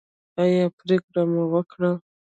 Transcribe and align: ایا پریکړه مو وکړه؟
ایا 0.41 0.65
پریکړه 0.79 1.21
مو 1.31 1.43
وکړه؟ 1.53 1.91